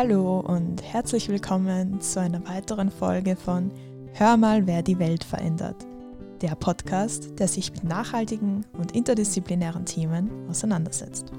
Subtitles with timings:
[0.00, 3.72] Hallo und herzlich willkommen zu einer weiteren Folge von
[4.12, 5.84] Hör mal, wer die Welt verändert.
[6.40, 11.32] Der Podcast, der sich mit nachhaltigen und interdisziplinären Themen auseinandersetzt.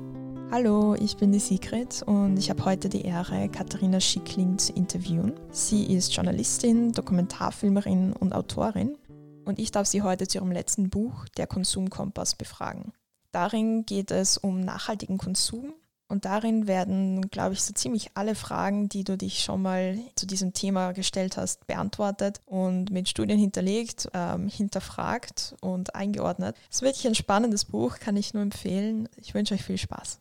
[0.51, 5.39] Hallo, ich bin die Sigrid und ich habe heute die Ehre, Katharina Schickling zu interviewen.
[5.51, 8.97] Sie ist Journalistin, Dokumentarfilmerin und Autorin
[9.45, 12.91] und ich darf sie heute zu ihrem letzten Buch, Der Konsumkompass, befragen.
[13.31, 15.75] Darin geht es um nachhaltigen Konsum
[16.09, 20.25] und darin werden, glaube ich, so ziemlich alle Fragen, die du dich schon mal zu
[20.25, 26.57] diesem Thema gestellt hast, beantwortet und mit Studien hinterlegt, ähm, hinterfragt und eingeordnet.
[26.69, 29.07] Es ist wirklich ein spannendes Buch, kann ich nur empfehlen.
[29.17, 30.19] Ich wünsche euch viel Spaß.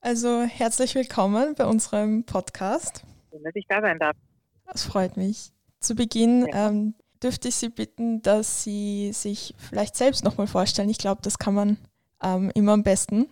[0.00, 3.04] Also herzlich willkommen bei unserem Podcast.
[3.30, 4.16] Schön, dass ich da sein darf.
[4.66, 5.52] Das freut mich.
[5.80, 6.68] Zu Beginn ja.
[6.68, 10.88] ähm, dürfte ich Sie bitten, dass Sie sich vielleicht selbst nochmal vorstellen.
[10.88, 11.76] Ich glaube, das kann man
[12.22, 13.28] ähm, immer am besten.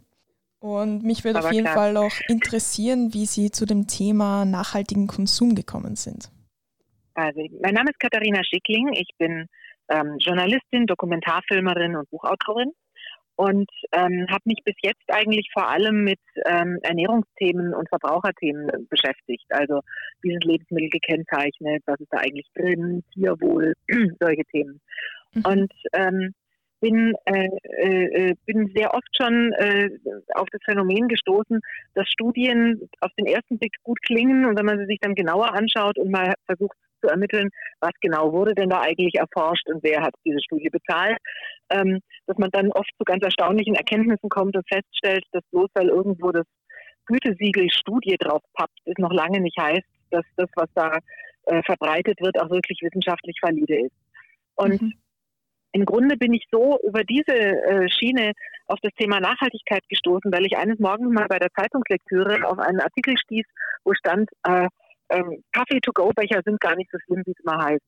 [0.60, 1.76] Und mich würde auf jeden klar.
[1.76, 6.30] Fall auch interessieren, wie Sie zu dem Thema nachhaltigen Konsum gekommen sind.
[7.14, 8.92] Also, mein Name ist Katharina Schickling.
[8.94, 9.46] Ich bin
[9.88, 12.72] ähm, Journalistin, Dokumentarfilmerin und Buchautorin
[13.38, 19.44] und ähm, habe mich bis jetzt eigentlich vor allem mit ähm, Ernährungsthemen und Verbraucherthemen beschäftigt.
[19.50, 19.80] Also
[20.22, 23.74] wie sind Lebensmittel gekennzeichnet, was ist da eigentlich drin, Tierwohl,
[24.20, 24.80] solche Themen.
[25.34, 25.44] Mhm.
[25.46, 26.34] Und ähm,
[26.80, 29.90] bin, äh, äh, bin sehr oft schon äh,
[30.34, 31.60] auf das Phänomen gestoßen,
[31.94, 35.54] dass Studien auf den ersten Blick gut klingen und wenn man sie sich dann genauer
[35.54, 40.02] anschaut und mal versucht zu ermitteln, was genau wurde denn da eigentlich erforscht und wer
[40.02, 41.18] hat diese Studie bezahlt,
[41.70, 45.88] ähm, dass man dann oft zu ganz erstaunlichen Erkenntnissen kommt und feststellt, dass bloß weil
[45.88, 46.46] irgendwo das
[47.06, 50.98] Gütesiegel Studie drauf pappt, ist noch lange nicht heißt, dass das, was da
[51.46, 53.94] äh, verbreitet wird, auch wirklich wissenschaftlich valide ist.
[54.56, 54.92] Und mhm
[55.72, 58.32] im Grunde bin ich so über diese äh, Schiene
[58.66, 62.80] auf das Thema Nachhaltigkeit gestoßen, weil ich eines Morgens mal bei der Zeitungslektüre auf einen
[62.80, 63.46] Artikel stieß,
[63.84, 64.68] wo stand, äh,
[65.08, 67.84] äh, Kaffee-to-go-Becher sind gar nicht so schlimm, wie es immer heißt.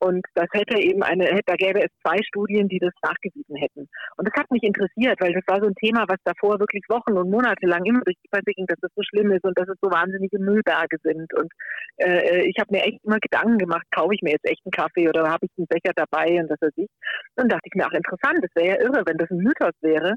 [0.00, 3.88] Und das hätte eben eine, da gäbe es zwei Studien, die das nachgewiesen hätten.
[4.16, 7.18] Und das hat mich interessiert, weil das war so ein Thema, was davor wirklich Wochen
[7.18, 9.68] und Monate lang immer durch die Presse ging, dass das so schlimm ist und dass
[9.68, 11.32] es so wahnsinnige Müllberge sind.
[11.34, 11.50] Und
[11.96, 15.08] äh, ich habe mir echt immer Gedanken gemacht, kaufe ich mir jetzt echt einen Kaffee
[15.08, 16.88] oder habe ich einen Becher dabei und das weiß ich.
[17.36, 20.14] Und dachte ich mir, ach interessant, das wäre ja irre, wenn das ein Mythos wäre.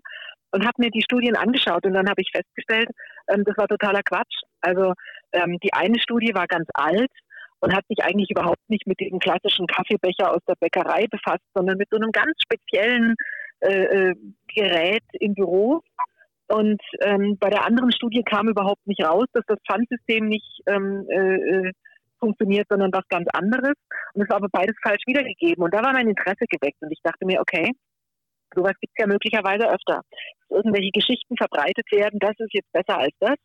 [0.53, 2.90] Und habe mir die Studien angeschaut und dann habe ich festgestellt,
[3.30, 4.44] ähm, das war totaler Quatsch.
[4.59, 4.94] Also
[5.31, 7.09] ähm, die eine Studie war ganz alt
[7.62, 11.78] und hat sich eigentlich überhaupt nicht mit diesem klassischen Kaffeebecher aus der Bäckerei befasst, sondern
[11.78, 13.16] mit so einem ganz speziellen
[13.62, 14.16] äh, äh,
[14.54, 15.82] Gerät im Büro.
[16.48, 21.06] Und ähm, bei der anderen Studie kam überhaupt nicht raus, dass das Pfandsystem nicht ähm,
[21.10, 21.72] äh, äh
[22.20, 23.74] funktioniert, sondern was ganz anderes.
[24.14, 25.64] Und es war aber beides falsch wiedergegeben.
[25.64, 26.78] Und da war mein Interesse geweckt.
[26.82, 27.72] Und ich dachte mir, okay,
[28.56, 30.02] sowas gibt es ja möglicherweise öfter.
[30.06, 33.36] Dass irgendwelche Geschichten verbreitet werden, das ist jetzt besser als das.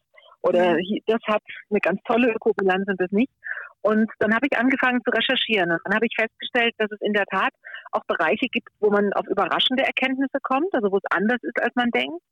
[0.42, 1.00] Oder mhm.
[1.06, 3.32] das hat eine ganz tolle Ökobilanz und das nicht.
[3.82, 5.70] Und dann habe ich angefangen zu recherchieren.
[5.70, 7.52] Und dann habe ich festgestellt, dass es in der Tat
[7.92, 11.74] auch Bereiche gibt, wo man auf überraschende Erkenntnisse kommt, also wo es anders ist, als
[11.76, 12.22] man denkt.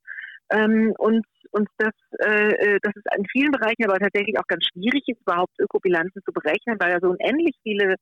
[0.50, 4.64] Ähm, und und dass, äh, äh, dass es in vielen Bereichen aber tatsächlich auch ganz
[4.72, 7.94] schwierig ist, überhaupt Ökobilanzen zu berechnen, weil da so unendlich viele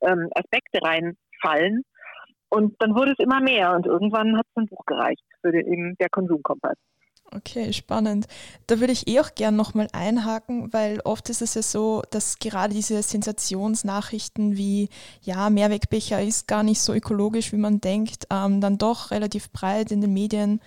[0.00, 1.84] ähm, Aspekte reinfallen.
[2.48, 5.96] Und dann wurde es immer mehr und irgendwann hat es ein Buch gereicht für den,
[6.00, 6.76] der Konsumkompass.
[7.36, 8.26] Okay, spannend.
[8.66, 12.38] Da würde ich eh auch gern nochmal einhaken, weil oft ist es ja so, dass
[12.38, 14.88] gerade diese Sensationsnachrichten wie,
[15.22, 19.90] ja, Mehrwegbecher ist gar nicht so ökologisch, wie man denkt, ähm, dann doch relativ breit
[19.90, 20.60] in den Medien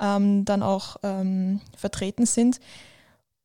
[0.00, 2.60] ähm, dann auch ähm, vertreten sind.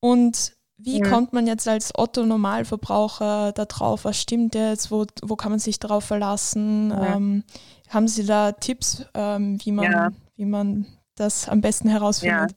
[0.02, 1.10] Und wie ja.
[1.10, 4.04] kommt man jetzt als Otto-Normalverbraucher da drauf?
[4.04, 4.92] Was stimmt jetzt?
[4.92, 6.92] Wo, wo kann man sich darauf verlassen?
[6.92, 7.16] Ja.
[7.16, 7.44] Ähm,
[7.90, 10.10] haben Sie da Tipps, ähm, wie, man, ja.
[10.36, 12.56] wie man das am besten herausfindet?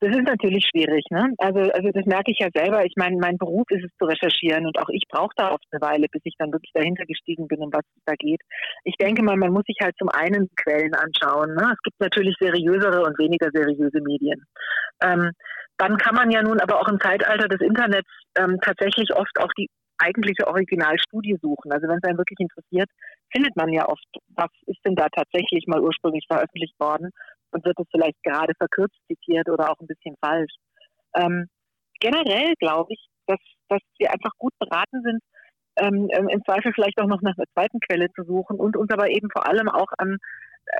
[0.00, 1.32] Das ist natürlich schwierig, ne?
[1.38, 2.84] Also, also das merke ich ja selber.
[2.84, 5.80] Ich meine, mein Beruf ist es zu recherchieren und auch ich brauche da oft eine
[5.80, 8.40] Weile, bis ich dann wirklich dahinter gestiegen bin, um was es da geht.
[8.82, 11.54] Ich denke mal, man muss sich halt zum einen Quellen anschauen.
[11.54, 11.72] Ne?
[11.72, 14.44] Es gibt natürlich seriösere und weniger seriöse Medien.
[15.02, 15.30] Ähm,
[15.78, 19.52] dann kann man ja nun aber auch im Zeitalter des Internets ähm, tatsächlich oft auch
[19.56, 19.68] die
[19.98, 21.72] eigentliche Originalstudie suchen.
[21.72, 22.90] Also wenn es einen wirklich interessiert,
[23.32, 24.04] findet man ja oft,
[24.36, 27.10] was ist denn da tatsächlich mal ursprünglich veröffentlicht worden
[27.54, 30.52] und wird es vielleicht gerade verkürzt zitiert oder auch ein bisschen falsch.
[31.14, 31.46] Ähm,
[32.00, 35.22] generell glaube ich, dass, dass wir einfach gut beraten sind,
[35.76, 38.90] ähm, ähm, im Zweifel vielleicht auch noch nach einer zweiten Quelle zu suchen und uns
[38.90, 40.18] aber eben vor allem auch an,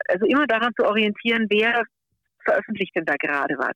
[0.09, 1.83] also immer daran zu orientieren, wer
[2.45, 3.75] veröffentlicht denn da gerade was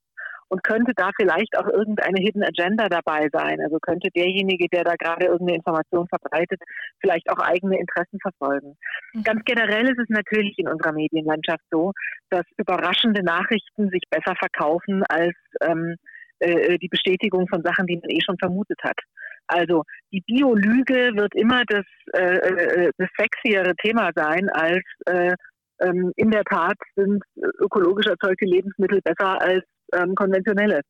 [0.49, 3.61] und könnte da vielleicht auch irgendeine Hidden Agenda dabei sein.
[3.61, 6.61] Also könnte derjenige, der da gerade irgendeine Information verbreitet,
[7.01, 8.77] vielleicht auch eigene Interessen verfolgen.
[9.13, 9.23] Mhm.
[9.23, 11.93] Ganz generell ist es natürlich in unserer Medienlandschaft so,
[12.31, 15.97] dass überraschende Nachrichten sich besser verkaufen als ähm,
[16.41, 18.99] äh, die Bestätigung von Sachen, die man eh schon vermutet hat.
[19.47, 25.35] Also die Biolüge wird immer das, äh, äh das sexiere Thema sein als äh,
[25.81, 27.23] ähm, in der Tat sind
[27.61, 29.65] ökologisch erzeugte Lebensmittel besser als
[29.95, 30.83] ähm, konventionelle.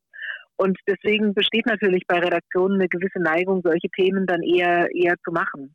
[0.57, 5.31] Und deswegen besteht natürlich bei Redaktionen eine gewisse Neigung, solche Themen dann eher, eher zu
[5.31, 5.75] machen.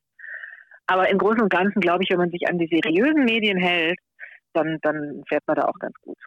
[0.88, 3.98] Aber im Großen und Ganzen glaube ich, wenn man sich an die seriösen Medien hält,
[4.54, 6.18] dann, dann fährt man da auch ganz gut.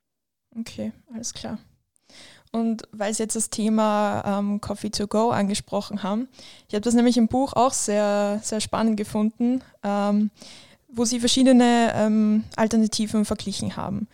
[0.58, 1.58] Okay, alles klar.
[2.52, 6.28] Und weil Sie jetzt das Thema ähm, Coffee to Go angesprochen haben,
[6.68, 10.30] ich habe das nämlich im Buch auch sehr, sehr spannend gefunden, ähm,
[10.88, 14.08] wo Sie verschiedene ähm, Alternativen verglichen haben.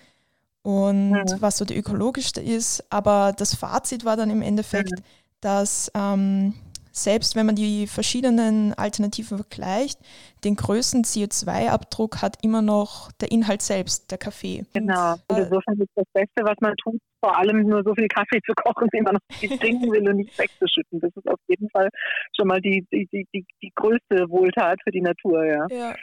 [0.63, 1.41] Und mhm.
[1.41, 5.05] was so die ökologischste ist, aber das Fazit war dann im Endeffekt, mhm.
[5.41, 6.55] dass ähm,
[6.93, 9.99] selbst wenn man die verschiedenen Alternativen vergleicht,
[10.45, 14.65] den größten CO2-Abdruck hat immer noch der Inhalt selbst, der Kaffee.
[14.75, 15.15] Genau.
[15.29, 18.41] Und äh, insofern ist das Beste, was man tut, vor allem nur so viel Kaffee
[18.45, 21.01] zu kochen, wie man noch viel trinken will und nicht wegzuschütten.
[21.01, 21.89] Das ist auf jeden Fall
[22.37, 25.67] schon mal die, die, die, die, die größte Wohltat für die Natur, ja.
[25.71, 25.95] ja.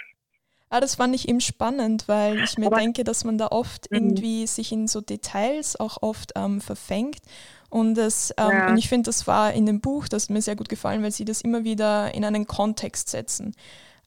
[0.69, 3.89] Ah, das fand ich eben spannend, weil ich mir Aber, denke, dass man da oft
[3.89, 3.97] mhm.
[3.97, 7.21] irgendwie sich in so Details auch oft ähm, verfängt
[7.69, 8.69] und, das, ähm, ja.
[8.69, 11.25] und ich finde, das war in dem Buch, das mir sehr gut gefallen, weil sie
[11.25, 13.55] das immer wieder in einen Kontext setzen.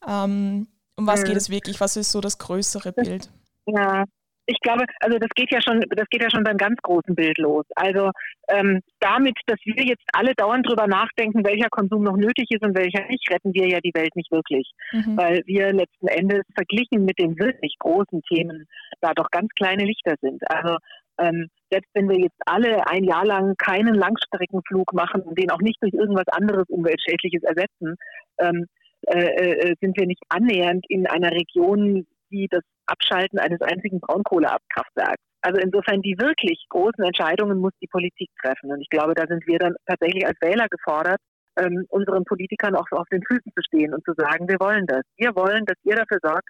[0.06, 1.24] Ähm, um was mhm.
[1.26, 1.80] geht es wirklich?
[1.80, 3.30] Was ist so das größere Bild?
[3.66, 4.04] Ja,
[4.52, 7.38] ich glaube, also das geht ja schon, das geht ja schon beim ganz großen Bild
[7.38, 7.64] los.
[7.74, 8.10] Also
[8.48, 12.76] ähm, damit, dass wir jetzt alle dauernd drüber nachdenken, welcher Konsum noch nötig ist und
[12.76, 15.16] welcher nicht, retten wir ja die Welt nicht wirklich, mhm.
[15.16, 18.66] weil wir letzten Endes verglichen mit den wirklich großen Themen
[19.00, 20.42] da doch ganz kleine Lichter sind.
[20.50, 20.76] Also
[21.18, 25.60] ähm, selbst wenn wir jetzt alle ein Jahr lang keinen Langstreckenflug machen und den auch
[25.60, 27.96] nicht durch irgendwas anderes Umweltschädliches ersetzen,
[28.38, 28.66] ähm,
[29.08, 35.22] äh, äh, sind wir nicht annähernd in einer Region wie das Abschalten eines einzigen Braunkohlekraftwerks.
[35.42, 38.72] Also insofern die wirklich großen Entscheidungen muss die Politik treffen.
[38.72, 41.18] Und ich glaube, da sind wir dann tatsächlich als Wähler gefordert,
[41.58, 45.02] ähm, unseren Politikern auch auf den Füßen zu stehen und zu sagen, wir wollen das.
[45.16, 46.48] Wir wollen, dass ihr dafür sorgt,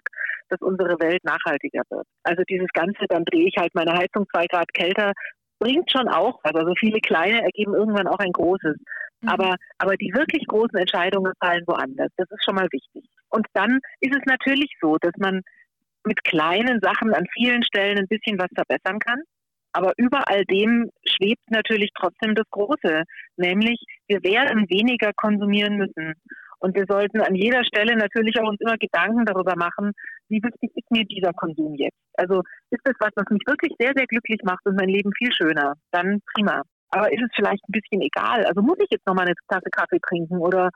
[0.49, 2.05] dass unsere Welt nachhaltiger wird.
[2.23, 5.11] Also dieses Ganze, dann drehe ich halt meine Heizung zwei Grad kälter,
[5.59, 6.55] bringt schon auch was.
[6.55, 8.77] Also viele kleine ergeben irgendwann auch ein großes.
[9.21, 9.29] Mhm.
[9.29, 12.11] Aber, aber die wirklich großen Entscheidungen fallen woanders.
[12.17, 13.05] Das ist schon mal wichtig.
[13.29, 15.41] Und dann ist es natürlich so, dass man
[16.05, 19.21] mit kleinen Sachen an vielen Stellen ein bisschen was verbessern kann.
[19.73, 23.03] Aber über all dem schwebt natürlich trotzdem das Große,
[23.37, 26.13] nämlich wir werden weniger konsumieren müssen.
[26.59, 29.91] Und wir sollten an jeder Stelle natürlich auch uns immer Gedanken darüber machen,
[30.29, 31.97] wie wichtig ist mir dieser Konsum jetzt?
[32.13, 35.33] Also ist es was, was mich wirklich sehr, sehr glücklich macht und mein Leben viel
[35.33, 35.73] schöner?
[35.91, 36.61] Dann prima.
[36.91, 38.45] Aber ist es vielleicht ein bisschen egal?
[38.45, 40.69] Also muss ich jetzt nochmal eine Tasse Kaffee trinken oder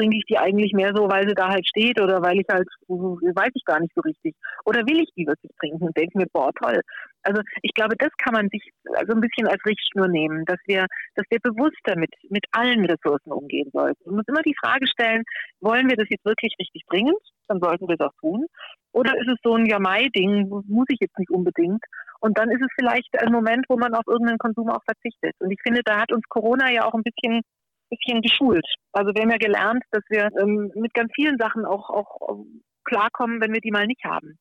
[0.00, 2.66] trinke ich die eigentlich mehr so, weil sie da halt steht oder weil ich halt,
[2.88, 4.34] weiß ich gar nicht so richtig.
[4.64, 6.80] Oder will ich die wirklich trinken und denke mir, boah, toll.
[7.22, 8.62] Also ich glaube, das kann man sich
[8.94, 10.86] also ein bisschen als Richtschnur nehmen, dass wir,
[11.16, 14.02] dass wir bewusster mit, mit allen Ressourcen umgehen sollten.
[14.06, 15.22] Wir müssen immer die Frage stellen,
[15.60, 17.20] wollen wir das jetzt wirklich richtig dringend?
[17.48, 18.46] Dann sollten wir das tun.
[18.92, 21.84] Oder ist es so ein Ja-Mai-Ding, muss ich jetzt nicht unbedingt?
[22.20, 25.34] Und dann ist es vielleicht ein Moment, wo man auf irgendeinen Konsum auch verzichtet.
[25.40, 27.42] Und ich finde, da hat uns Corona ja auch ein bisschen
[27.90, 28.66] bisschen geschult.
[28.92, 32.44] Also wir haben ja gelernt, dass wir ähm, mit ganz vielen Sachen auch, auch
[32.84, 34.38] klarkommen, wenn wir die mal nicht haben.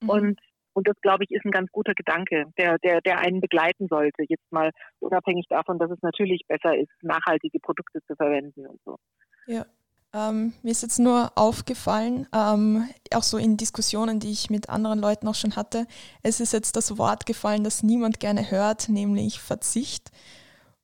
[0.00, 0.10] Mhm.
[0.10, 0.40] Und
[0.78, 4.22] und das, glaube ich, ist ein ganz guter Gedanke, der, der, der einen begleiten sollte,
[4.28, 4.70] jetzt mal
[5.00, 8.96] unabhängig davon, dass es natürlich besser ist, nachhaltige Produkte zu verwenden und so.
[9.48, 9.66] Ja.
[10.14, 15.00] Ähm, mir ist jetzt nur aufgefallen, ähm, auch so in Diskussionen, die ich mit anderen
[15.00, 15.86] Leuten auch schon hatte,
[16.22, 20.12] es ist jetzt das Wort gefallen, das niemand gerne hört, nämlich Verzicht.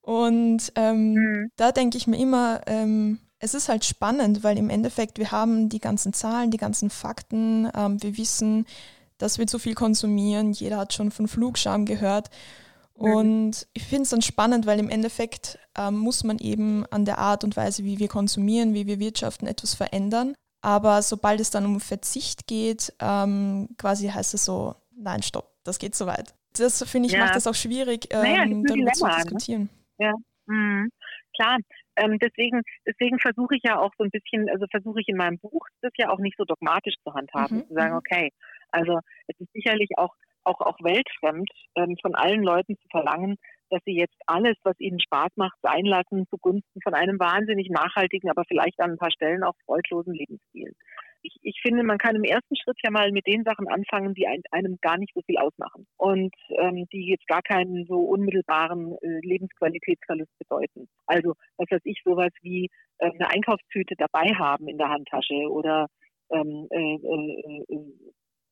[0.04, 1.50] Und ähm, mhm.
[1.56, 5.70] da denke ich mir immer, ähm, es ist halt spannend, weil im Endeffekt wir haben
[5.70, 8.66] die ganzen Zahlen, die ganzen Fakten, ähm, wir wissen,
[9.16, 12.28] dass wir zu viel konsumieren, jeder hat schon von Flugscham gehört.
[12.98, 13.14] Mhm.
[13.14, 17.16] Und ich finde es dann spannend, weil im Endeffekt ähm, muss man eben an der
[17.16, 20.34] Art und Weise, wie wir konsumieren, wie wir wirtschaften, etwas verändern.
[20.60, 25.78] Aber sobald es dann um Verzicht geht, ähm, quasi heißt es so, nein, stopp, das
[25.78, 26.34] geht zu weit.
[26.58, 27.20] Das finde ich, ja.
[27.20, 29.14] macht das auch schwierig, ähm, naja, darüber Dilemma, zu ne?
[29.16, 29.62] diskutieren.
[29.62, 29.83] Ne?
[29.98, 30.12] Ja,
[30.46, 30.90] mhm.
[31.36, 31.58] klar.
[31.96, 35.38] Ähm, deswegen, deswegen versuche ich ja auch so ein bisschen, also versuche ich in meinem
[35.38, 37.66] Buch das ja auch nicht so dogmatisch zu handhaben, mhm.
[37.68, 37.98] zu sagen, mhm.
[37.98, 38.30] okay,
[38.70, 38.98] also
[39.28, 40.14] es ist sicherlich auch
[40.46, 43.36] auch auch weltfremd ähm, von allen Leuten zu verlangen,
[43.70, 48.28] dass sie jetzt alles, was ihnen Spaß macht, sein lassen zugunsten von einem wahnsinnig nachhaltigen,
[48.30, 50.74] aber vielleicht an ein paar Stellen auch freudlosen Lebensstil
[51.24, 54.26] ich, ich finde, man kann im ersten Schritt ja mal mit den Sachen anfangen, die
[54.28, 59.20] einem gar nicht so viel ausmachen und ähm, die jetzt gar keinen so unmittelbaren äh,
[59.22, 60.86] Lebensqualitätsverlust bedeuten.
[61.06, 65.86] Also was weiß ich, sowas wie äh, eine Einkaufstüte dabei haben in der Handtasche oder
[66.30, 67.94] ähm, äh, äh, äh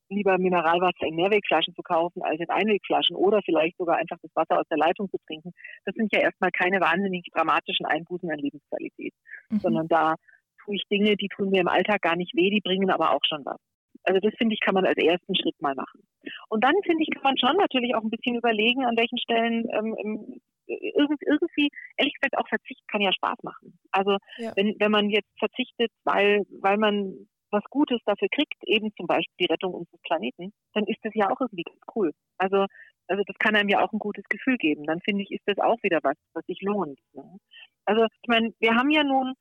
[0.09, 4.61] lieber Mineralwasser in Mehrwegflaschen zu kaufen als in Einwegflaschen oder vielleicht sogar einfach das Wasser
[4.61, 5.53] aus der Leitung zu trinken.
[5.87, 9.15] Das sind ja erstmal keine wahnsinnig dramatischen Einbußen an Lebensqualität,
[9.49, 9.59] mhm.
[9.59, 10.17] sondern da
[10.65, 13.25] tue ich Dinge, die tun mir im Alltag gar nicht weh, die bringen aber auch
[13.27, 13.59] schon was.
[14.05, 16.03] Also das finde ich, kann man als ersten Schritt mal machen.
[16.49, 19.69] Und dann finde ich, kann man schon natürlich auch ein bisschen überlegen, an welchen Stellen
[19.73, 23.79] ähm, irgendwie, ehrlich gesagt, auch Verzicht kann ja Spaß machen.
[23.91, 24.53] Also ja.
[24.57, 29.35] wenn, wenn man jetzt verzichtet, weil, weil man was Gutes dafür kriegt, eben zum Beispiel
[29.41, 32.13] die Rettung unseres Planeten, dann ist das ja auch irgendwie ganz cool.
[32.39, 32.67] Also,
[33.09, 34.85] also das kann einem ja auch ein gutes Gefühl geben.
[34.85, 36.99] Dann finde ich, ist das auch wieder was, was sich lohnt.
[37.13, 37.39] Ne?
[37.85, 39.35] Also ich meine, wir haben ja nun, äh,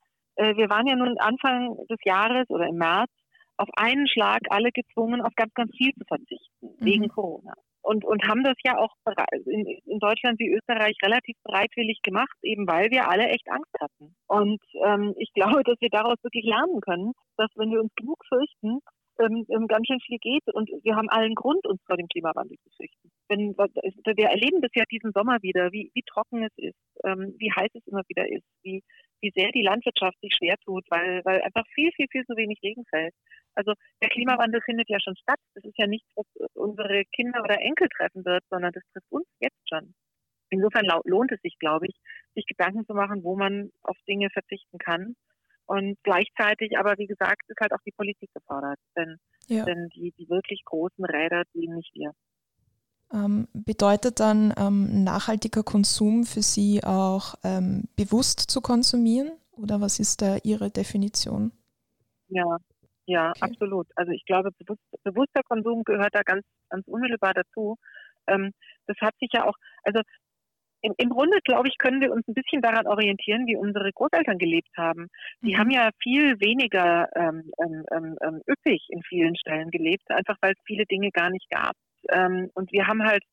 [0.55, 3.11] wir waren ja nun Anfang des Jahres oder im März
[3.57, 6.75] auf einen Schlag alle gezwungen, auf ganz, ganz viel zu verzichten, mhm.
[6.79, 7.53] wegen Corona.
[7.83, 8.93] Und, und haben das ja auch
[9.45, 14.15] in, in, Deutschland wie Österreich relativ bereitwillig gemacht, eben weil wir alle echt Angst hatten.
[14.27, 18.23] Und ähm, ich glaube, dass wir daraus wirklich lernen können, dass wenn wir uns genug
[18.27, 18.79] fürchten,
[19.19, 22.57] ähm, ähm, ganz schön viel geht und wir haben allen Grund, uns vor dem Klimawandel
[22.63, 23.11] zu fürchten.
[23.27, 27.51] Wenn, wir erleben das ja diesen Sommer wieder, wie, wie trocken es ist, ähm, wie
[27.51, 28.81] heiß es immer wieder ist, wie,
[29.21, 32.59] wie sehr die Landwirtschaft sich schwer tut, weil, weil einfach viel, viel, viel zu wenig
[32.63, 33.13] Regen fällt.
[33.55, 35.39] Also der Klimawandel findet ja schon statt.
[35.55, 39.27] Das ist ja nichts, was unsere Kinder oder Enkel treffen wird, sondern das trifft uns
[39.39, 39.93] jetzt schon.
[40.49, 41.95] Insofern lohnt es sich, glaube ich,
[42.35, 45.15] sich Gedanken zu machen, wo man auf Dinge verzichten kann.
[45.65, 48.79] Und gleichzeitig, aber wie gesagt, ist halt auch die Politik gefordert.
[48.97, 49.63] Denn, ja.
[49.63, 52.11] denn die, die wirklich großen Räder dienen nicht wir.
[53.13, 59.31] Ähm, bedeutet dann ähm, nachhaltiger Konsum für Sie auch ähm, bewusst zu konsumieren?
[59.51, 61.51] Oder was ist da Ihre Definition?
[62.29, 62.57] Ja,
[63.05, 63.41] ja, okay.
[63.41, 63.87] absolut.
[63.95, 67.77] Also ich glaube, bewusst, bewusster Konsum gehört da ganz, ganz unmittelbar dazu.
[68.25, 70.01] Das hat sich ja auch, also
[70.81, 74.37] im, im Grunde, glaube ich, können wir uns ein bisschen daran orientieren, wie unsere Großeltern
[74.37, 75.07] gelebt haben.
[75.41, 75.57] Die mhm.
[75.57, 80.63] haben ja viel weniger ähm, ähm, ähm üppig in vielen Stellen gelebt, einfach weil es
[80.65, 81.73] viele Dinge gar nicht gab.
[82.09, 83.23] Ähm, und wir haben halt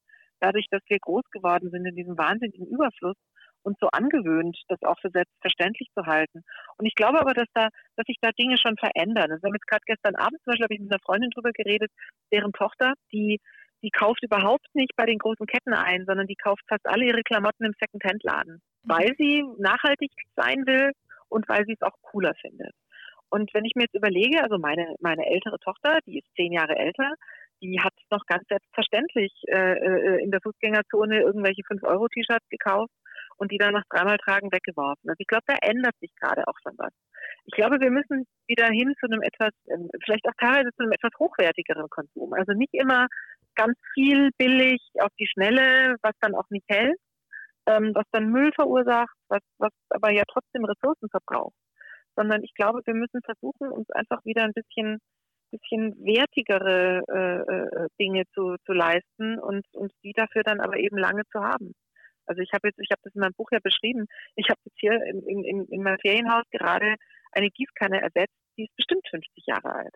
[0.41, 3.17] dadurch, dass wir groß geworden sind in diesem wahnsinnigen Überfluss,
[3.63, 6.43] uns so angewöhnt, das auch für selbstverständlich zu halten.
[6.77, 9.33] Und ich glaube aber, dass da, dass sich da Dinge schon verändern.
[9.33, 11.51] Also wir haben jetzt gerade gestern Abend zum Beispiel habe ich mit einer Freundin drüber
[11.53, 11.91] geredet,
[12.33, 13.41] deren Tochter, die
[13.83, 17.23] die kauft überhaupt nicht bei den großen Ketten ein, sondern die kauft fast alle ihre
[17.23, 18.91] Klamotten im Second-Hand-Laden, mhm.
[18.91, 20.91] weil sie nachhaltig sein will
[21.29, 22.73] und weil sie es auch cooler findet.
[23.31, 26.77] Und wenn ich mir jetzt überlege, also meine, meine ältere Tochter, die ist zehn Jahre
[26.77, 27.13] älter,
[27.61, 32.93] die hat noch ganz selbstverständlich äh, äh in der Fußgängerzone irgendwelche 5-Euro-T-Shirts gekauft
[33.39, 35.09] und die dann nach dreimal Tragen weggeworfen.
[35.09, 36.93] Also ich glaube, da ändert sich gerade auch schon was.
[37.47, 40.93] Ich glaube, wir müssen wieder hin zu einem etwas, ähm, vielleicht auch teilweise zu einem
[40.93, 42.33] etwas hochwertigeren Konsum.
[42.33, 43.07] Also nicht immer
[43.55, 46.99] ganz viel billig auf die Schnelle, was dann auch nicht hält,
[47.67, 51.57] ähm, was dann Müll verursacht, was, was aber ja trotzdem Ressourcen verbraucht.
[52.17, 54.99] Sondern ich glaube, wir müssen versuchen, uns einfach wieder ein bisschen
[55.51, 60.99] bisschen wertigere äh, äh, Dinge zu, zu leisten und, und die dafür dann aber eben
[60.99, 61.75] lange zu haben.
[62.27, 64.79] Also ich habe jetzt, ich habe das in meinem Buch ja beschrieben, ich habe jetzt
[64.79, 66.95] hier in, in, in meinem Ferienhaus gerade
[67.33, 69.95] eine Gießkanne ersetzt, die ist bestimmt 50 Jahre alt.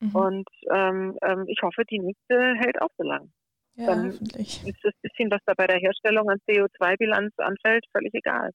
[0.00, 0.14] Mhm.
[0.16, 3.30] Und ähm, ähm, ich hoffe, die nächste hält auch so lang.
[3.76, 4.66] Ja, Dann hoffentlich.
[4.66, 8.50] ist das bisschen, was da bei der Herstellung an CO2-Bilanz anfällt, völlig egal.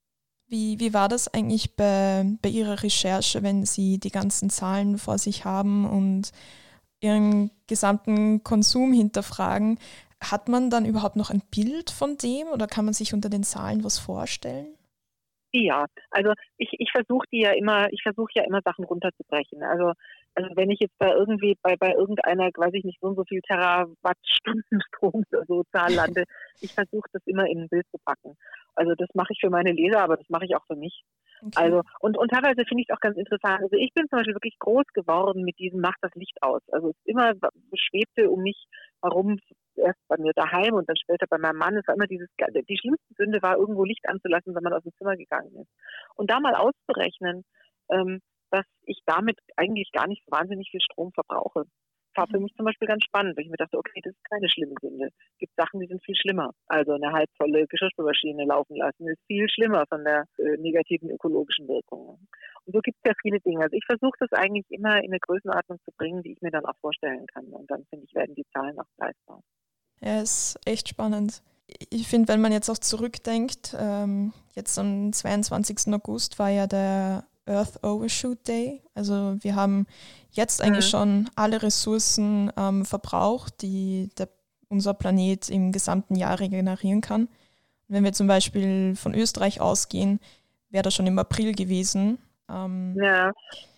[0.48, 5.18] Wie, wie war das eigentlich bei, bei Ihrer Recherche, wenn Sie die ganzen Zahlen vor
[5.18, 6.32] sich haben und
[7.02, 9.80] Ihren gesamten Konsum hinterfragen?
[10.22, 13.44] Hat man dann überhaupt noch ein Bild von dem oder kann man sich unter den
[13.44, 14.76] Zahlen was vorstellen?
[15.52, 19.64] Ja, also ich, ich versuche ja immer, ich versuche ja immer Sachen runterzubrechen.
[19.64, 19.94] Also
[20.36, 23.24] also wenn ich jetzt da irgendwie bei, bei irgendeiner, weiß ich nicht, so und so
[23.24, 26.26] viel Terawattstunden Strom oder so Zahl lande,
[26.62, 28.36] ich versuche das immer in ein Bild zu packen.
[28.76, 31.04] Also das mache ich für meine Leser, aber das mache ich auch für mich.
[31.42, 31.52] Okay.
[31.56, 33.62] Also und, und teilweise finde ich es auch ganz interessant.
[33.62, 36.62] Also ich bin zum Beispiel wirklich groß geworden mit diesem Macht das Licht aus.
[36.72, 37.34] Also es immer
[37.74, 38.68] schwebte um mich
[39.02, 39.38] warum
[39.76, 41.76] erst bei mir daheim und dann später bei meinem Mann.
[41.76, 44.94] Es war immer dieses, die schlimmste Sünde war, irgendwo Licht anzulassen, wenn man aus dem
[44.98, 45.70] Zimmer gegangen ist.
[46.16, 47.44] Und da mal auszurechnen,
[47.90, 48.22] ähm,
[48.52, 51.66] dass ich damit eigentlich gar nicht so wahnsinnig viel Strom verbrauche.
[52.16, 52.44] War für mhm.
[52.44, 55.08] mich zum Beispiel ganz spannend, weil ich mir dachte, okay, das ist keine schlimme Sünde.
[55.08, 56.52] Es gibt Sachen, die sind viel schlimmer.
[56.68, 62.20] Also eine halbvolle Geschirrspülmaschine laufen lassen ist viel schlimmer von der äh, negativen ökologischen Wirkung.
[62.66, 63.64] Und so gibt es ja viele Dinge.
[63.64, 66.66] Also ich versuche das eigentlich immer in eine Größenordnung zu bringen, die ich mir dann
[66.66, 67.46] auch vorstellen kann.
[67.48, 69.42] Und dann finde ich, werden die Zahlen auch greifbar.
[70.02, 71.42] Ja, ist echt spannend.
[71.90, 75.94] Ich finde, wenn man jetzt auch zurückdenkt, ähm, jetzt am 22.
[75.94, 78.82] August war ja der Earth Overshoot Day.
[78.94, 79.88] Also wir haben
[80.32, 80.98] jetzt eigentlich mhm.
[80.98, 84.30] schon alle Ressourcen ähm, verbraucht, die der,
[84.70, 87.28] unser Planet im gesamten Jahr regenerieren kann.
[87.88, 90.20] Wenn wir zum Beispiel von Österreich ausgehen,
[90.70, 92.18] wäre das schon im April gewesen.
[92.50, 93.32] Ähm, ja.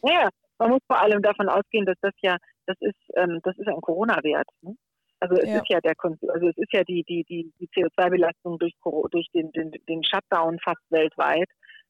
[0.04, 3.68] ja, man muss vor allem davon ausgehen, dass das ja das ist, ähm, das ist
[3.68, 4.48] ein Corona-Wert.
[4.62, 4.76] Ne?
[5.20, 5.58] Also es ja.
[5.58, 8.74] ist ja der also es ist ja die, die, die, die CO2-Belastung durch,
[9.12, 11.50] durch den, den, den Shutdown fast weltweit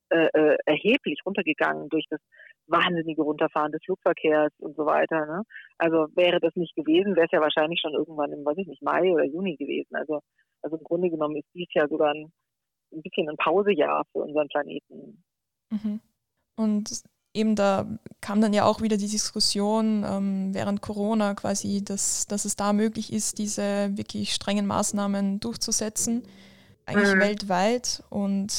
[0.09, 2.21] äh, äh, erheblich runtergegangen durch das
[2.67, 5.25] wahnsinnige Runterfahren des Flugverkehrs und so weiter.
[5.25, 5.43] Ne?
[5.77, 8.81] Also wäre das nicht gewesen, wäre es ja wahrscheinlich schon irgendwann im, weiß ich nicht,
[8.81, 9.95] Mai oder Juni gewesen.
[9.95, 10.21] Also,
[10.61, 12.31] also im Grunde genommen ist dies ja sogar ein,
[12.93, 15.23] ein bisschen ein Pausejahr für unseren Planeten.
[15.71, 15.99] Mhm.
[16.55, 17.85] Und eben da
[18.21, 22.73] kam dann ja auch wieder die Diskussion ähm, während Corona quasi, dass, dass es da
[22.73, 26.23] möglich ist, diese wirklich strengen Maßnahmen durchzusetzen,
[26.85, 27.19] eigentlich mhm.
[27.19, 28.03] weltweit.
[28.09, 28.51] Und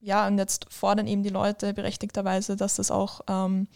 [0.00, 3.68] ja, und jetzt fordern eben die Leute berechtigterweise, dass das auch ähm,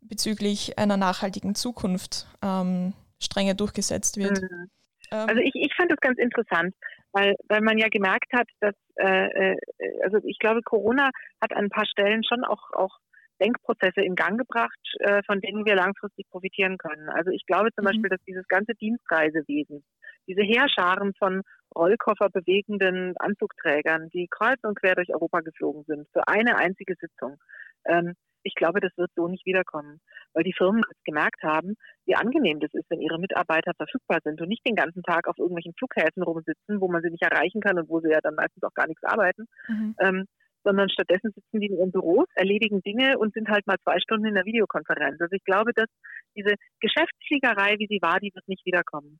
[0.00, 4.40] bezüglich einer nachhaltigen Zukunft ähm, strenger durchgesetzt wird.
[4.42, 4.70] Mhm.
[5.10, 6.74] Ähm, also ich, ich fand das ganz interessant,
[7.12, 9.56] weil, weil man ja gemerkt hat, dass, äh, äh,
[10.02, 12.98] also ich glaube, Corona hat an ein paar Stellen schon auch, auch
[13.40, 17.08] Denkprozesse in Gang gebracht, äh, von denen wir langfristig profitieren können.
[17.08, 17.88] Also ich glaube zum mhm.
[17.88, 19.84] Beispiel, dass dieses ganze Dienstreisewesen,
[20.28, 21.42] diese Heerscharen von
[21.74, 27.38] Rollkoffer bewegenden Anzugträgern, die kreuz und quer durch Europa geflogen sind, für eine einzige Sitzung.
[27.84, 30.00] Ähm, ich glaube, das wird so nicht wiederkommen,
[30.32, 31.74] weil die Firmen gemerkt haben,
[32.06, 35.38] wie angenehm das ist, wenn ihre Mitarbeiter verfügbar sind und nicht den ganzen Tag auf
[35.38, 38.62] irgendwelchen Flughäfen rumsitzen, wo man sie nicht erreichen kann und wo sie ja dann meistens
[38.62, 39.94] auch gar nichts arbeiten, mhm.
[40.00, 40.24] ähm,
[40.64, 44.26] sondern stattdessen sitzen die in ihren Büros, erledigen Dinge und sind halt mal zwei Stunden
[44.26, 45.20] in der Videokonferenz.
[45.20, 45.88] Also ich glaube, dass
[46.36, 49.18] diese Geschäftsfliegerei, wie sie war, die wird nicht wiederkommen.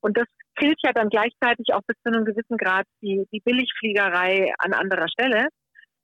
[0.00, 4.52] Und das killt ja dann gleichzeitig auch bis zu einem gewissen Grad die, die Billigfliegerei
[4.58, 5.48] an anderer Stelle,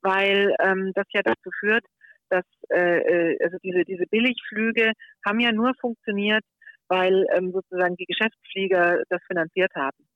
[0.01, 1.85] weil ähm, das ja dazu führt,
[2.29, 4.93] dass äh, äh, also diese, diese Billigflüge
[5.25, 6.43] haben ja nur funktioniert,
[6.87, 10.07] weil ähm, sozusagen die Geschäftsflieger das finanziert haben.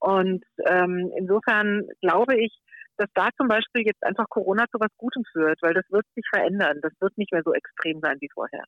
[0.00, 2.56] Und ähm, insofern glaube ich,
[2.96, 6.24] dass da zum Beispiel jetzt einfach Corona zu was Gutem führt, weil das wird sich
[6.32, 6.80] verändern.
[6.82, 8.64] Das wird nicht mehr so extrem sein wie vorher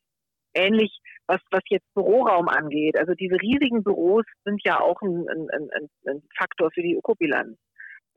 [0.54, 2.98] ähnlich, was, was jetzt Büroraum angeht.
[2.98, 7.56] Also diese riesigen Büros sind ja auch ein, ein, ein, ein Faktor für die Ökobilanz.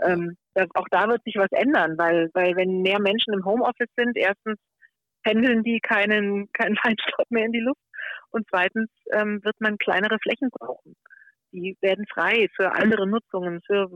[0.01, 3.91] Ähm, das, auch da wird sich was ändern, weil, weil wenn mehr Menschen im Homeoffice
[3.96, 4.57] sind, erstens
[5.24, 7.81] pendeln die keinen, keinen Feinstaub mehr in die Luft
[8.31, 10.96] und zweitens ähm, wird man kleinere Flächen brauchen.
[11.51, 13.87] Die werden frei für andere Nutzungen, für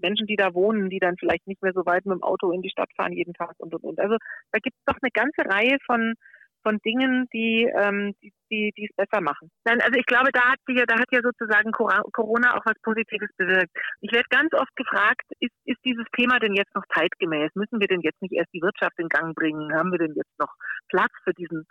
[0.00, 2.62] Menschen, die da wohnen, die dann vielleicht nicht mehr so weit mit dem Auto in
[2.62, 3.98] die Stadt fahren jeden Tag und und und.
[3.98, 4.16] Also
[4.52, 6.14] da gibt es doch eine ganze Reihe von
[6.62, 9.50] von Dingen, die, ähm, die, die, die es besser machen.
[9.64, 13.30] Nein, also ich glaube, da hat, die, da hat ja sozusagen Corona auch was Positives
[13.36, 13.70] bewirkt.
[14.00, 17.50] Ich werde ganz oft gefragt, ist, ist dieses Thema denn jetzt noch zeitgemäß?
[17.54, 19.72] Müssen wir denn jetzt nicht erst die Wirtschaft in Gang bringen?
[19.74, 20.52] Haben wir denn jetzt noch
[20.88, 21.66] Platz für diesen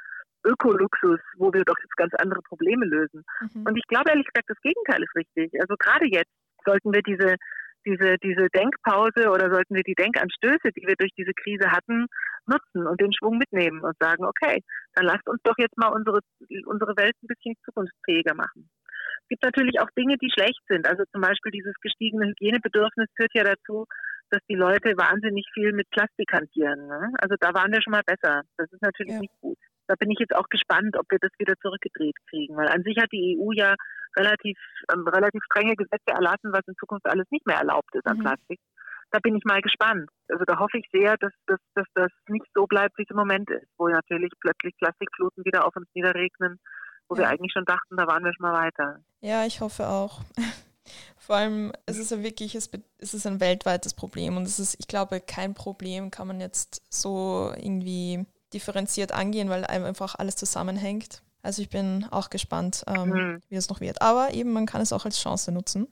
[0.46, 3.24] Ökoluxus, wo wir doch jetzt ganz andere Probleme lösen?
[3.54, 3.66] Mhm.
[3.66, 5.52] Und ich glaube ehrlich gesagt, das Gegenteil ist richtig.
[5.60, 6.32] Also gerade jetzt
[6.66, 7.36] sollten wir diese
[7.86, 12.08] diese, diese Denkpause oder sollten wir die Denkanstöße, die wir durch diese Krise hatten,
[12.46, 14.62] nutzen und den Schwung mitnehmen und sagen, okay,
[14.94, 16.20] dann lasst uns doch jetzt mal unsere,
[16.66, 18.70] unsere Welt ein bisschen zukunftsfähiger machen.
[19.24, 20.88] Es gibt natürlich auch Dinge, die schlecht sind.
[20.88, 23.86] Also zum Beispiel dieses gestiegene Hygienebedürfnis führt ja dazu,
[24.32, 26.88] dass die Leute wahnsinnig viel mit Plastik hantieren.
[26.88, 27.14] Ne?
[27.20, 28.42] Also da waren wir schon mal besser.
[28.58, 29.20] Das ist natürlich ja.
[29.20, 29.58] nicht gut.
[29.90, 32.96] Da bin ich jetzt auch gespannt, ob wir das wieder zurückgedreht kriegen, weil an sich
[33.02, 33.74] hat die EU ja
[34.16, 34.56] relativ,
[34.94, 38.22] ähm, relativ strenge Gesetze erlassen, was in Zukunft alles nicht mehr erlaubt ist an mhm.
[38.22, 38.60] Plastik.
[39.10, 40.08] Da bin ich mal gespannt.
[40.28, 43.18] Also da hoffe ich sehr, dass, dass, dass das nicht so bleibt, wie es im
[43.18, 46.60] Moment ist, wo natürlich plötzlich Plastikfluten wieder auf uns niederregnen,
[47.08, 47.22] wo ja.
[47.22, 49.00] wir eigentlich schon dachten, da waren wir schon mal weiter.
[49.22, 50.22] Ja, ich hoffe auch.
[51.18, 54.88] Vor allem, es ist ja wirklich, es, ist ein weltweites Problem und es ist, ich
[54.88, 61.22] glaube, kein Problem kann man jetzt so irgendwie differenziert angehen, weil einfach alles zusammenhängt.
[61.42, 63.42] Also ich bin auch gespannt, ähm, mhm.
[63.50, 64.02] wie es noch wird.
[64.02, 65.88] Aber eben, man kann es auch als Chance nutzen.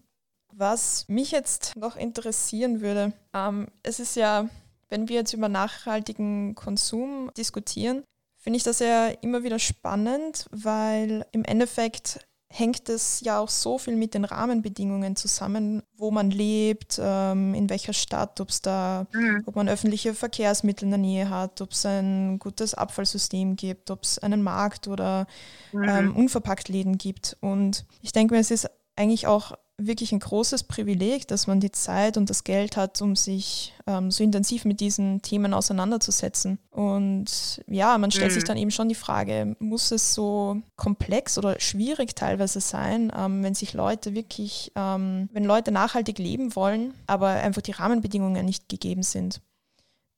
[0.53, 4.49] Was mich jetzt noch interessieren würde, ähm, es ist ja,
[4.89, 8.03] wenn wir jetzt über nachhaltigen Konsum diskutieren,
[8.37, 13.77] finde ich das ja immer wieder spannend, weil im Endeffekt hängt es ja auch so
[13.77, 19.05] viel mit den Rahmenbedingungen zusammen, wo man lebt, ähm, in welcher Stadt, ob es da,
[19.13, 19.43] mhm.
[19.45, 24.03] ob man öffentliche Verkehrsmittel in der Nähe hat, ob es ein gutes Abfallsystem gibt, ob
[24.03, 25.27] es einen Markt oder
[25.73, 25.83] mhm.
[25.83, 27.37] ähm, unverpackt Läden gibt.
[27.41, 31.71] Und ich denke mir, es ist eigentlich auch wirklich ein großes Privileg, dass man die
[31.71, 36.57] Zeit und das Geld hat, um sich ähm, so intensiv mit diesen Themen auseinanderzusetzen.
[36.71, 38.33] Und ja, man stellt mhm.
[38.33, 43.43] sich dann eben schon die Frage, muss es so komplex oder schwierig teilweise sein, ähm,
[43.43, 48.69] wenn sich Leute wirklich, ähm, wenn Leute nachhaltig leben wollen, aber einfach die Rahmenbedingungen nicht
[48.69, 49.41] gegeben sind?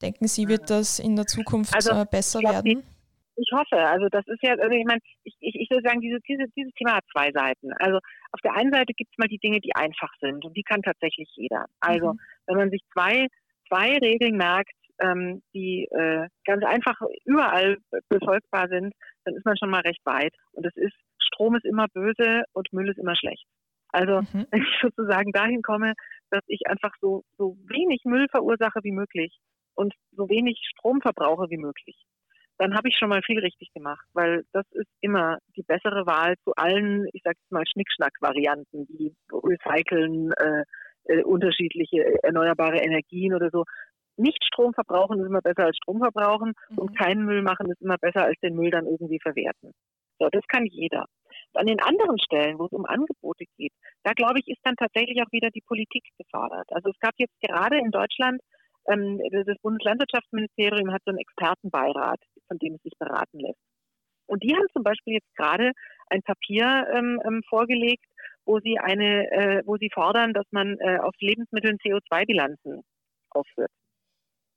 [0.02, 2.84] Denken Sie, wird das in der Zukunft also, äh, besser werden?
[3.36, 3.78] Ich hoffe.
[3.78, 6.74] Also das ist ja, also ich meine, ich, ich, ich würde sagen, diese, diese, dieses
[6.74, 7.72] Thema hat zwei Seiten.
[7.74, 8.00] Also
[8.32, 10.82] auf der einen Seite gibt es mal die Dinge, die einfach sind und die kann
[10.82, 11.66] tatsächlich jeder.
[11.80, 12.20] Also mhm.
[12.48, 13.28] wenn man sich zwei,
[13.68, 17.78] zwei Regeln merkt, ähm, die äh, ganz einfach überall
[18.10, 18.94] befolgbar sind,
[19.26, 20.34] dann ist man schon mal recht weit.
[20.52, 23.46] Und das ist Strom ist immer böse und Müll ist immer schlecht.
[23.90, 24.46] Also mhm.
[24.52, 25.94] wenn ich sozusagen dahin komme,
[26.30, 29.38] dass ich einfach so, so wenig Müll verursache wie möglich
[29.76, 31.96] und so wenig Strom verbrauche wie möglich,
[32.60, 36.36] dann habe ich schon mal viel richtig gemacht, weil das ist immer die bessere Wahl
[36.44, 40.64] zu allen, ich sage jetzt mal Schnickschnack-Varianten, wie Recyceln, äh,
[41.06, 43.64] äh, unterschiedliche erneuerbare Energien oder so.
[44.18, 46.78] Nicht Strom verbrauchen ist immer besser als Strom verbrauchen mhm.
[46.78, 49.72] und keinen Müll machen ist immer besser als den Müll dann irgendwie verwerten.
[50.20, 51.06] So, das kann jeder.
[51.54, 53.72] An den anderen Stellen, wo es um Angebote geht,
[54.04, 56.68] da glaube ich, ist dann tatsächlich auch wieder die Politik gefordert.
[56.72, 58.42] Also es gab jetzt gerade in Deutschland,
[58.86, 63.60] das Bundeslandwirtschaftsministerium hat so einen Expertenbeirat, von dem es sich beraten lässt.
[64.28, 65.72] Und die haben zum Beispiel jetzt gerade
[66.10, 68.06] ein Papier ähm, ähm vorgelegt,
[68.46, 72.82] wo sie eine, äh, wo sie fordern, dass man äh, auf Lebensmitteln CO2-Bilanzen
[73.32, 73.72] aufführt.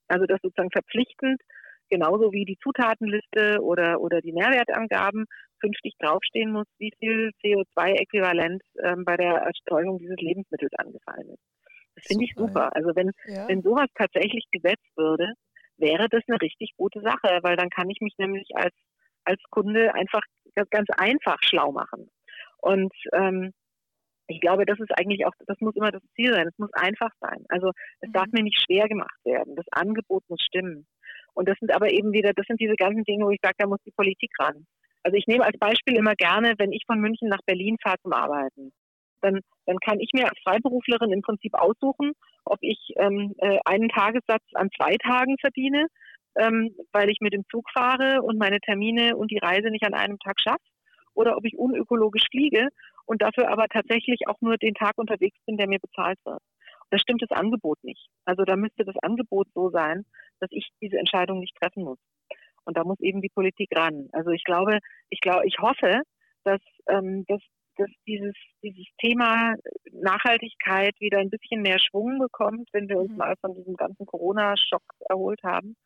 [0.08, 1.40] Also das sozusagen verpflichtend,
[1.88, 5.26] genauso wie die Zutatenliste oder, oder die Nährwertangaben
[5.61, 11.51] künftig draufstehen muss, wie viel CO2-Äquivalent ähm, bei der Erzeugung dieses Lebensmittels angefallen ist.
[11.94, 12.74] Das finde ich super.
[12.74, 13.48] Also wenn, ja.
[13.48, 15.35] wenn sowas tatsächlich gesetzt würde,
[15.76, 18.74] wäre das eine richtig gute Sache, weil dann kann ich mich nämlich als,
[19.24, 20.22] als Kunde einfach
[20.70, 22.11] ganz einfach schlau machen.
[22.59, 23.52] Und ähm,
[24.28, 26.46] ich glaube, das ist eigentlich auch, das muss immer das Ziel sein.
[26.46, 27.44] Es muss einfach sein.
[27.48, 28.12] Also es mhm.
[28.12, 29.57] darf mir nicht schwer gemacht werden.
[29.57, 30.87] Das Angebot muss stimmen.
[31.35, 33.66] Und das sind aber eben wieder, das sind diese ganzen Dinge, wo ich sage, da
[33.66, 34.66] muss die Politik ran.
[35.02, 38.12] Also ich nehme als Beispiel immer gerne, wenn ich von München nach Berlin fahre zum
[38.12, 38.72] Arbeiten,
[39.22, 42.12] dann, dann kann ich mir als Freiberuflerin im Prinzip aussuchen,
[42.44, 45.87] ob ich ähm, äh, einen Tagessatz an zwei Tagen verdiene,
[46.37, 49.94] ähm, weil ich mit dem Zug fahre und meine Termine und die Reise nicht an
[49.94, 50.62] einem Tag schaffe,
[51.14, 52.68] oder ob ich unökologisch fliege
[53.06, 56.40] und dafür aber tatsächlich auch nur den Tag unterwegs bin, der mir bezahlt wird.
[56.90, 58.08] Da stimmt das Angebot nicht.
[58.24, 60.04] Also da müsste das Angebot so sein,
[60.40, 61.98] dass ich diese Entscheidung nicht treffen muss.
[62.64, 64.08] Und da muss eben die Politik ran.
[64.12, 64.78] Also ich glaube,
[65.11, 66.02] ich glaube, ich hoffe,
[66.44, 67.40] dass, ähm, dass,
[67.76, 69.54] dass dieses, dieses Thema
[69.92, 73.16] Nachhaltigkeit wieder ein bisschen mehr Schwung bekommt, wenn wir uns mhm.
[73.18, 75.76] mal von diesem ganzen Corona-Schock erholt haben.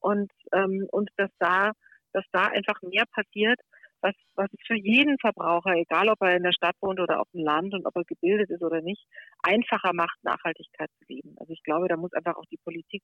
[0.00, 1.72] Und, ähm, und dass da,
[2.12, 3.60] dass da einfach mehr passiert,
[4.02, 7.44] was, was für jeden Verbraucher, egal ob er in der Stadt wohnt oder auf dem
[7.44, 9.06] Land und ob er gebildet ist oder nicht,
[9.42, 11.34] einfacher macht, Nachhaltigkeit zu leben.
[11.38, 13.02] Also ich glaube, da muss einfach auch die Politik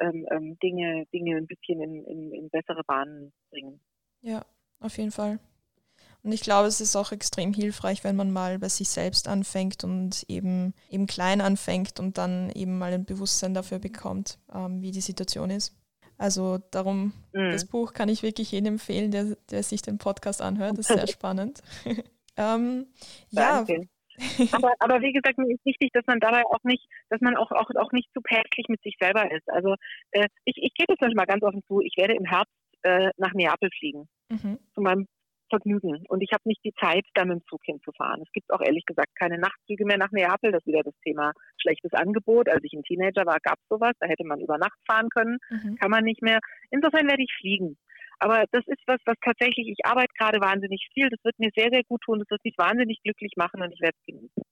[0.00, 3.80] ähm, ähm, Dinge, Dinge ein bisschen in, in, in bessere Bahnen bringen.
[4.20, 4.44] Ja,
[4.80, 5.40] auf jeden Fall.
[6.22, 9.84] Und ich glaube, es ist auch extrem hilfreich, wenn man mal bei sich selbst anfängt
[9.84, 14.90] und eben, eben klein anfängt und dann eben mal ein Bewusstsein dafür bekommt, ähm, wie
[14.90, 15.74] die Situation ist.
[16.18, 17.52] Also darum, mhm.
[17.52, 20.76] das Buch kann ich wirklich jedem empfehlen, der, der sich den Podcast anhört.
[20.76, 21.62] Das ist sehr spannend.
[22.36, 22.86] ähm,
[23.30, 23.64] ja.
[24.50, 27.52] aber, aber wie gesagt, mir ist wichtig, dass man dabei auch nicht, dass man auch,
[27.52, 29.48] auch, auch nicht zu päpstlich mit sich selber ist.
[29.48, 29.76] Also
[30.10, 32.52] äh, ich, ich gebe es mal ganz offen zu, ich werde im Herbst
[32.82, 34.08] äh, nach Neapel fliegen.
[34.28, 34.58] Mhm.
[34.74, 35.06] Zu meinem
[35.48, 36.04] Vergnügen.
[36.08, 38.22] Und ich habe nicht die Zeit, da mit dem Zug hinzufahren.
[38.22, 40.52] Es gibt auch ehrlich gesagt keine Nachtzüge mehr nach Neapel.
[40.52, 42.48] Das ist wieder das Thema schlechtes Angebot.
[42.48, 43.92] Als ich ein Teenager war, gab es sowas.
[44.00, 45.38] Da hätte man über Nacht fahren können.
[45.50, 45.76] Mhm.
[45.76, 46.40] Kann man nicht mehr.
[46.70, 47.76] Insofern werde ich fliegen.
[48.20, 51.08] Aber das ist was, was tatsächlich, ich arbeite gerade wahnsinnig viel.
[51.08, 52.18] Das wird mir sehr, sehr gut tun.
[52.18, 54.42] Das wird mich wahnsinnig glücklich machen und ich werde es genießen.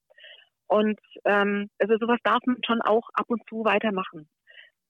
[0.67, 4.27] Und ähm, also sowas darf man schon auch ab und zu weitermachen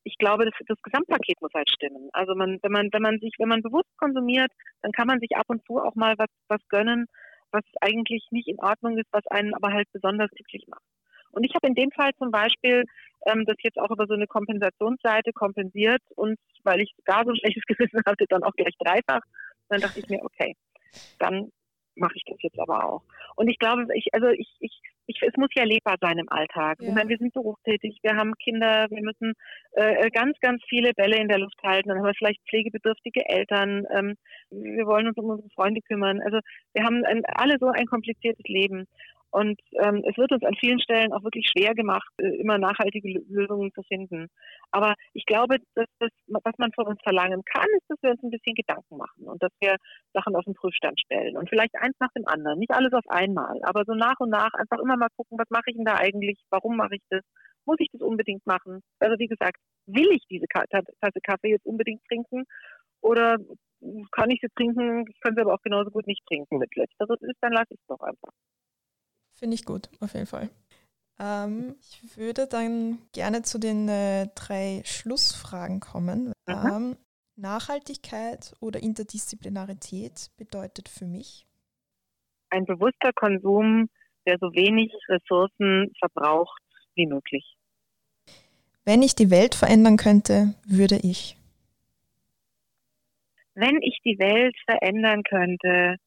[0.08, 2.10] ich glaube, das, das Gesamtpaket muss halt stimmen.
[2.13, 5.36] Also man, wenn man, wenn man sich, wenn man bewusst konsumiert, dann kann man sich
[5.36, 7.08] ab und zu auch mal was, was gönnen,
[7.52, 10.84] was eigentlich nicht in Ordnung ist, was einen aber halt besonders glücklich macht.
[11.32, 12.86] Und ich habe in dem Fall zum Beispiel
[13.26, 17.38] ähm, das jetzt auch über so eine Kompensationsseite kompensiert und weil ich gar so ein
[17.38, 19.22] schlechtes Gewissen hatte, dann auch gleich dreifach.
[19.67, 20.56] Dann dachte ich mir, okay,
[21.20, 21.52] dann
[21.96, 23.04] mache ich das jetzt aber auch.
[23.36, 26.78] Und ich glaube, ich, also ich, ich, ich, es muss ja lebbar sein im Alltag.
[26.82, 26.89] Ja.
[26.89, 29.34] Ich meine, wir sind berufstätig, wir haben Kinder, wir müssen
[29.72, 31.89] äh, äh, ganz, ganz viele Bälle in der Luft halten.
[31.89, 33.86] Dann haben wir vielleicht pflegebedürftige Eltern.
[33.96, 34.15] Ähm,
[34.52, 36.22] wir wollen uns um unsere Freunde kümmern.
[36.22, 36.39] Also
[36.74, 38.86] wir haben ein, alle so ein kompliziertes Leben.
[39.32, 43.20] Und ähm, es wird uns an vielen Stellen auch wirklich schwer gemacht, äh, immer nachhaltige
[43.28, 44.28] Lösungen zu finden.
[44.72, 48.24] Aber ich glaube, dass das, was man von uns verlangen kann, ist, dass wir uns
[48.24, 49.76] ein bisschen Gedanken machen und dass wir
[50.13, 51.38] Sachen auf den Prüfstand stellen.
[51.38, 52.60] Und vielleicht eins nach dem anderen.
[52.60, 55.68] Nicht alles auf einmal, aber so nach und nach einfach immer mal gucken, was mache
[55.68, 56.40] ich denn da eigentlich?
[56.50, 57.22] Warum mache ich das?
[57.66, 58.82] Muss ich das unbedingt machen?
[59.00, 62.46] Also wie gesagt, will ich diese Tasse Kaffee jetzt unbedingt trinken?
[63.02, 63.38] Oder
[64.12, 65.06] kann ich sie trinken?
[65.08, 67.80] Ich kann sie aber auch genauso gut nicht trinken mit Letzteres ist, dann lasse ich
[67.80, 68.32] es doch einfach.
[69.38, 70.50] Finde ich gut, auf jeden Fall.
[71.19, 76.34] Ähm, ich würde dann gerne zu den äh, drei Schlussfragen kommen.
[76.47, 76.54] Mhm.
[76.67, 76.97] Ähm,
[77.36, 81.45] Nachhaltigkeit oder Interdisziplinarität bedeutet für mich?
[82.50, 83.89] Ein bewusster Konsum,
[84.26, 86.62] der so wenig Ressourcen verbraucht
[86.95, 87.56] wie möglich.
[88.86, 91.38] Wenn ich die Welt verändern könnte, würde ich?
[93.54, 95.97] Wenn ich die Welt verändern könnte,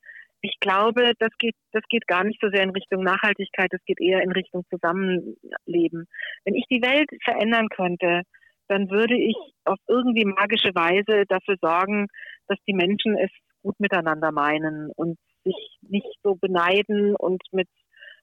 [0.42, 4.00] ich glaube, das geht, das geht gar nicht so sehr in Richtung Nachhaltigkeit, das geht
[4.00, 6.06] eher in Richtung Zusammenleben.
[6.44, 8.22] Wenn ich die Welt verändern könnte,
[8.68, 12.06] dann würde ich auf irgendwie magische Weise dafür sorgen,
[12.46, 13.30] dass die Menschen es
[13.62, 17.68] gut miteinander meinen und sich nicht so beneiden und mit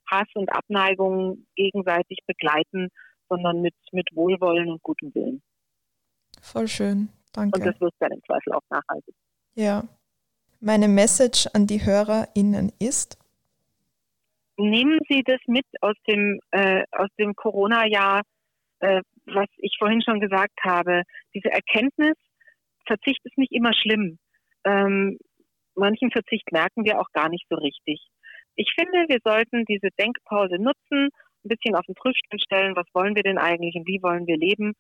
[0.10, 2.90] Hass und Abneigung gegenseitig begleiten,
[3.30, 5.42] sondern mit, mit Wohlwollen und gutem Willen.
[6.42, 7.60] Voll schön, danke.
[7.60, 9.16] Und das wird dann im Zweifel auch nachhaltig.
[9.56, 9.84] Ja.
[10.60, 13.18] Meine Message an die HörerInnen ist?
[14.58, 16.84] Nehmen Sie das mit aus dem, äh,
[17.20, 18.24] dem Corona-Jahr,
[18.80, 21.04] äh, was ich vorhin schon gesagt habe.
[21.34, 22.16] Diese Erkenntnis,
[22.88, 24.18] Verzicht ist nicht immer schlimm.
[24.64, 25.20] Ähm,
[25.76, 28.02] manchen Verzicht merken wir auch gar nicht so richtig.
[28.56, 31.10] Ich finde, wir sollten diese Denkpause nutzen,
[31.46, 34.38] ein bisschen auf den Prüfstand stellen, was wollen wir denn eigentlich und wie wollen wir
[34.38, 34.74] leben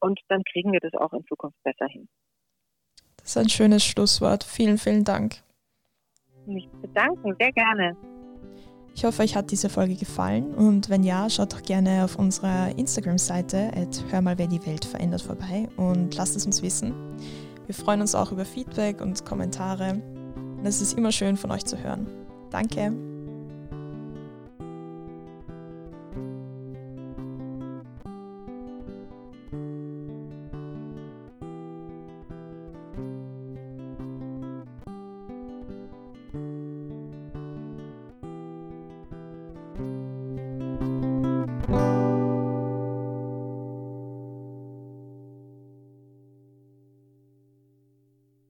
[0.00, 2.08] und dann kriegen wir das auch in Zukunft besser hin.
[3.32, 4.44] Das ist ein schönes Schlusswort.
[4.44, 5.36] Vielen, vielen Dank.
[6.44, 7.96] Mich bedanken, sehr gerne.
[8.94, 12.76] Ich hoffe, euch hat diese Folge gefallen und wenn ja, schaut doch gerne auf unserer
[12.76, 13.72] Instagram-Seite
[14.10, 16.92] Hör mal, wer die Welt verändert vorbei und lasst es uns wissen.
[17.64, 20.02] Wir freuen uns auch über Feedback und Kommentare
[20.58, 22.06] und es ist immer schön von euch zu hören.
[22.50, 22.92] Danke.